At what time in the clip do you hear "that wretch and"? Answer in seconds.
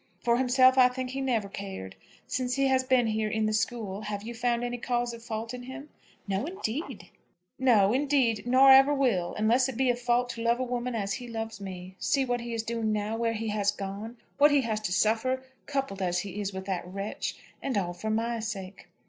16.65-17.77